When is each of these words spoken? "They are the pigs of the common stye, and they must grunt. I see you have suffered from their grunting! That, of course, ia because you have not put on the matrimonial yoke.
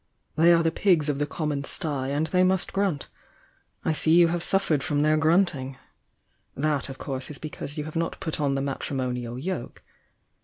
"They 0.35 0.51
are 0.51 0.63
the 0.63 0.71
pigs 0.71 1.09
of 1.09 1.19
the 1.19 1.27
common 1.27 1.63
stye, 1.63 2.07
and 2.07 2.25
they 2.25 2.43
must 2.43 2.73
grunt. 2.73 3.07
I 3.85 3.93
see 3.93 4.09
you 4.15 4.29
have 4.29 4.41
suffered 4.41 4.81
from 4.81 5.03
their 5.03 5.15
grunting! 5.15 5.77
That, 6.55 6.89
of 6.89 6.97
course, 6.97 7.29
ia 7.29 7.37
because 7.39 7.77
you 7.77 7.83
have 7.83 7.95
not 7.95 8.19
put 8.19 8.41
on 8.41 8.55
the 8.55 8.61
matrimonial 8.61 9.37
yoke. 9.37 9.83